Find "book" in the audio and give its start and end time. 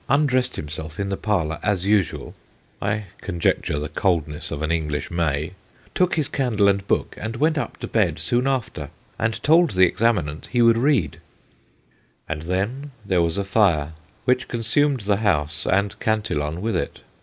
6.87-7.13